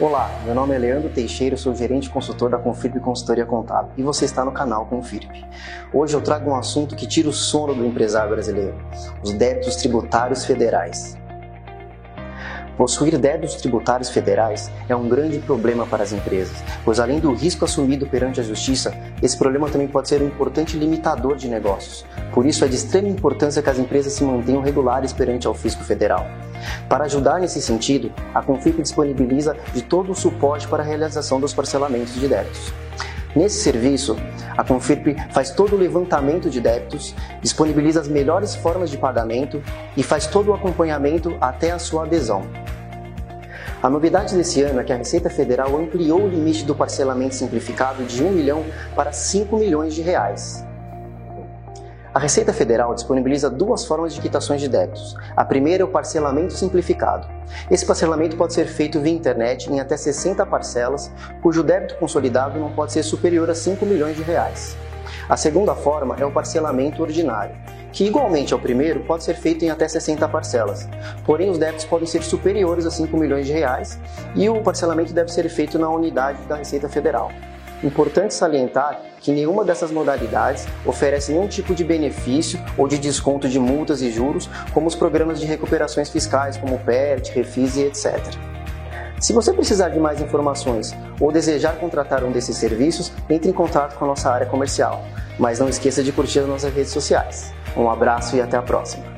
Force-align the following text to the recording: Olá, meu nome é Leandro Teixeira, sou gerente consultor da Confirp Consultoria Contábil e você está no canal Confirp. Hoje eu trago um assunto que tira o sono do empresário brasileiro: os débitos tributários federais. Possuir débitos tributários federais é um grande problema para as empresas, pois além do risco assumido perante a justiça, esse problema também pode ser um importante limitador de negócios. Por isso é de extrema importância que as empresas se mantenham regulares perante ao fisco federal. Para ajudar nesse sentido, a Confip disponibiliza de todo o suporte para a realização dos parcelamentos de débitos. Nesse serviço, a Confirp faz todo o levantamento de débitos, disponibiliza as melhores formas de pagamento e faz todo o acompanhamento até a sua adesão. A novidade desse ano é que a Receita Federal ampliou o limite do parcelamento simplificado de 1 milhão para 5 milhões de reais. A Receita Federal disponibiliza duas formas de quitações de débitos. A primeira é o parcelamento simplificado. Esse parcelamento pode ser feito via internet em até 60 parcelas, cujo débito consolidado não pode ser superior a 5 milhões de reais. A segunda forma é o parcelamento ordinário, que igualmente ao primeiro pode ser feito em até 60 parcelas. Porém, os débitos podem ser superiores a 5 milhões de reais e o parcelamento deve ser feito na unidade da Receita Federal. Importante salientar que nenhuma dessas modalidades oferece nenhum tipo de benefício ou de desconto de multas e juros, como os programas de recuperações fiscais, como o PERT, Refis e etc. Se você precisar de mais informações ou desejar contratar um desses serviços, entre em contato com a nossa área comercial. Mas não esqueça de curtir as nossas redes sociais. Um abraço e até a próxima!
Olá, 0.00 0.30
meu 0.44 0.54
nome 0.54 0.76
é 0.76 0.78
Leandro 0.78 1.08
Teixeira, 1.08 1.56
sou 1.56 1.74
gerente 1.74 2.08
consultor 2.08 2.48
da 2.48 2.56
Confirp 2.56 3.00
Consultoria 3.00 3.44
Contábil 3.44 3.90
e 3.96 4.02
você 4.04 4.26
está 4.26 4.44
no 4.44 4.52
canal 4.52 4.86
Confirp. 4.86 5.28
Hoje 5.92 6.14
eu 6.14 6.20
trago 6.20 6.48
um 6.48 6.54
assunto 6.54 6.94
que 6.94 7.04
tira 7.04 7.28
o 7.28 7.32
sono 7.32 7.74
do 7.74 7.84
empresário 7.84 8.30
brasileiro: 8.30 8.76
os 9.24 9.32
débitos 9.32 9.74
tributários 9.74 10.44
federais. 10.44 11.18
Possuir 12.76 13.18
débitos 13.18 13.56
tributários 13.56 14.08
federais 14.08 14.70
é 14.88 14.94
um 14.94 15.08
grande 15.08 15.40
problema 15.40 15.84
para 15.84 16.04
as 16.04 16.12
empresas, 16.12 16.62
pois 16.84 17.00
além 17.00 17.18
do 17.18 17.34
risco 17.34 17.64
assumido 17.64 18.06
perante 18.06 18.38
a 18.38 18.44
justiça, 18.44 18.94
esse 19.20 19.36
problema 19.36 19.68
também 19.68 19.88
pode 19.88 20.08
ser 20.08 20.22
um 20.22 20.26
importante 20.26 20.76
limitador 20.76 21.34
de 21.34 21.48
negócios. 21.48 22.06
Por 22.32 22.46
isso 22.46 22.64
é 22.64 22.68
de 22.68 22.76
extrema 22.76 23.08
importância 23.08 23.60
que 23.60 23.68
as 23.68 23.80
empresas 23.80 24.12
se 24.12 24.22
mantenham 24.22 24.62
regulares 24.62 25.12
perante 25.12 25.48
ao 25.48 25.54
fisco 25.54 25.82
federal. 25.82 26.24
Para 26.88 27.04
ajudar 27.04 27.38
nesse 27.38 27.60
sentido, 27.60 28.10
a 28.34 28.42
Confip 28.42 28.80
disponibiliza 28.80 29.54
de 29.74 29.82
todo 29.82 30.12
o 30.12 30.14
suporte 30.14 30.66
para 30.66 30.82
a 30.82 30.86
realização 30.86 31.38
dos 31.38 31.52
parcelamentos 31.52 32.14
de 32.14 32.26
débitos. 32.26 32.72
Nesse 33.36 33.60
serviço, 33.60 34.16
a 34.56 34.64
Confirp 34.64 35.14
faz 35.30 35.50
todo 35.50 35.76
o 35.76 35.78
levantamento 35.78 36.48
de 36.48 36.60
débitos, 36.60 37.14
disponibiliza 37.42 38.00
as 38.00 38.08
melhores 38.08 38.54
formas 38.54 38.88
de 38.90 38.96
pagamento 38.96 39.62
e 39.96 40.02
faz 40.02 40.26
todo 40.26 40.48
o 40.48 40.54
acompanhamento 40.54 41.36
até 41.40 41.70
a 41.70 41.78
sua 41.78 42.04
adesão. 42.04 42.42
A 43.82 43.88
novidade 43.88 44.34
desse 44.34 44.62
ano 44.62 44.80
é 44.80 44.84
que 44.84 44.92
a 44.92 44.96
Receita 44.96 45.30
Federal 45.30 45.76
ampliou 45.76 46.22
o 46.22 46.28
limite 46.28 46.64
do 46.64 46.74
parcelamento 46.74 47.34
simplificado 47.34 48.02
de 48.04 48.24
1 48.24 48.32
milhão 48.32 48.64
para 48.96 49.12
5 49.12 49.56
milhões 49.56 49.94
de 49.94 50.02
reais. 50.02 50.66
A 52.18 52.20
Receita 52.20 52.52
Federal 52.52 52.92
disponibiliza 52.96 53.48
duas 53.48 53.84
formas 53.84 54.12
de 54.12 54.20
quitações 54.20 54.60
de 54.60 54.68
débitos. 54.68 55.14
A 55.36 55.44
primeira 55.44 55.84
é 55.84 55.86
o 55.86 55.88
parcelamento 55.88 56.52
simplificado. 56.52 57.28
Esse 57.70 57.86
parcelamento 57.86 58.36
pode 58.36 58.54
ser 58.54 58.66
feito 58.66 58.98
via 58.98 59.12
internet 59.12 59.70
em 59.70 59.78
até 59.78 59.96
60 59.96 60.44
parcelas, 60.44 61.12
cujo 61.40 61.62
débito 61.62 61.94
consolidado 61.94 62.58
não 62.58 62.72
pode 62.72 62.92
ser 62.92 63.04
superior 63.04 63.48
a 63.48 63.54
5 63.54 63.86
milhões 63.86 64.16
de 64.16 64.24
reais. 64.24 64.76
A 65.28 65.36
segunda 65.36 65.76
forma 65.76 66.16
é 66.18 66.24
o 66.24 66.32
parcelamento 66.32 67.02
ordinário, 67.02 67.54
que 67.92 68.04
igualmente 68.04 68.52
ao 68.52 68.58
primeiro 68.58 69.04
pode 69.04 69.22
ser 69.22 69.34
feito 69.34 69.64
em 69.64 69.70
até 69.70 69.86
60 69.86 70.26
parcelas. 70.28 70.88
Porém, 71.24 71.50
os 71.50 71.56
débitos 71.56 71.84
podem 71.84 72.08
ser 72.08 72.24
superiores 72.24 72.84
a 72.84 72.90
5 72.90 73.16
milhões 73.16 73.46
de 73.46 73.52
reais 73.52 73.96
e 74.34 74.48
o 74.48 74.60
parcelamento 74.60 75.12
deve 75.12 75.30
ser 75.30 75.48
feito 75.48 75.78
na 75.78 75.88
unidade 75.88 76.42
da 76.48 76.56
Receita 76.56 76.88
Federal. 76.88 77.30
Importante 77.82 78.34
salientar 78.34 79.00
que 79.20 79.32
nenhuma 79.32 79.64
dessas 79.64 79.90
modalidades 79.90 80.66
oferece 80.84 81.32
nenhum 81.32 81.46
tipo 81.46 81.74
de 81.74 81.84
benefício 81.84 82.60
ou 82.76 82.88
de 82.88 82.98
desconto 82.98 83.48
de 83.48 83.58
multas 83.58 84.02
e 84.02 84.10
juros, 84.10 84.48
como 84.72 84.86
os 84.86 84.94
programas 84.94 85.38
de 85.38 85.46
recuperações 85.46 86.08
fiscais, 86.10 86.56
como 86.56 86.76
o 86.76 86.78
PERT, 86.78 87.30
Refis 87.30 87.76
e 87.76 87.82
etc. 87.82 88.18
Se 89.20 89.32
você 89.32 89.52
precisar 89.52 89.88
de 89.88 89.98
mais 89.98 90.20
informações 90.20 90.94
ou 91.20 91.32
desejar 91.32 91.76
contratar 91.76 92.22
um 92.22 92.30
desses 92.30 92.56
serviços, 92.56 93.12
entre 93.28 93.50
em 93.50 93.52
contato 93.52 93.96
com 93.96 94.04
a 94.04 94.08
nossa 94.08 94.30
área 94.30 94.46
comercial. 94.46 95.04
Mas 95.38 95.58
não 95.58 95.68
esqueça 95.68 96.02
de 96.02 96.12
curtir 96.12 96.40
as 96.40 96.46
nossas 96.46 96.72
redes 96.72 96.92
sociais. 96.92 97.52
Um 97.76 97.90
abraço 97.90 98.36
e 98.36 98.40
até 98.40 98.56
a 98.56 98.62
próxima! 98.62 99.17